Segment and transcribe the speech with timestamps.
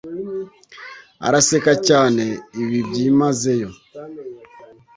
[1.27, 2.23] Araseka cyane
[2.61, 3.69] ibi byimazeyo